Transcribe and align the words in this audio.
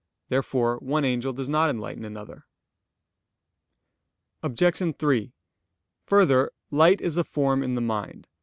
Therefore 0.29 0.77
one 0.79 1.05
angel 1.05 1.31
does 1.31 1.47
not 1.47 1.69
enlighten 1.69 2.03
another. 2.03 2.47
Obj. 4.41 4.97
3: 4.97 5.33
Further, 6.07 6.51
light 6.71 6.99
is 7.01 7.17
a 7.17 7.23
form 7.23 7.61
in 7.61 7.75
the 7.75 7.81
mind. 7.81 8.25